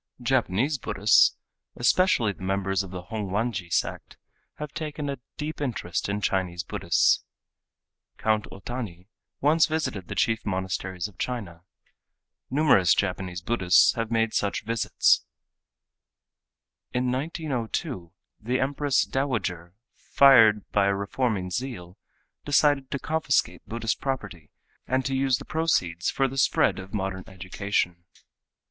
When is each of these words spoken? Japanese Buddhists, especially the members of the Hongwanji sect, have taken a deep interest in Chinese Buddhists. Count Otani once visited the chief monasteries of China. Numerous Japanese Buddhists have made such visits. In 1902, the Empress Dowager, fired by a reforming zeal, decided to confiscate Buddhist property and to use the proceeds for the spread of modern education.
Japanese 0.23 0.79
Buddhists, 0.79 1.37
especially 1.75 2.31
the 2.33 2.41
members 2.41 2.81
of 2.81 2.89
the 2.89 3.03
Hongwanji 3.03 3.71
sect, 3.71 4.17
have 4.55 4.73
taken 4.73 5.07
a 5.11 5.19
deep 5.37 5.61
interest 5.61 6.09
in 6.09 6.21
Chinese 6.21 6.63
Buddhists. 6.63 7.23
Count 8.17 8.47
Otani 8.51 9.09
once 9.41 9.67
visited 9.67 10.07
the 10.07 10.15
chief 10.15 10.43
monasteries 10.43 11.07
of 11.07 11.19
China. 11.19 11.61
Numerous 12.49 12.95
Japanese 12.95 13.43
Buddhists 13.43 13.93
have 13.93 14.09
made 14.09 14.33
such 14.33 14.63
visits. 14.63 15.23
In 16.93 17.11
1902, 17.11 18.11
the 18.39 18.59
Empress 18.59 19.03
Dowager, 19.05 19.75
fired 19.93 20.67
by 20.71 20.87
a 20.87 20.95
reforming 20.95 21.51
zeal, 21.51 21.95
decided 22.43 22.89
to 22.89 22.97
confiscate 22.97 23.69
Buddhist 23.69 24.01
property 24.01 24.49
and 24.87 25.05
to 25.05 25.13
use 25.13 25.37
the 25.37 25.45
proceeds 25.45 26.09
for 26.09 26.27
the 26.27 26.39
spread 26.39 26.79
of 26.79 26.91
modern 26.91 27.25
education. 27.27 28.05